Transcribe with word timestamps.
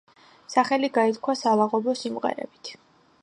სახელი 0.53 0.89
გაითქვა 0.95 1.37
სალაღობო 1.43 1.97
სიმღერებით. 2.01 2.73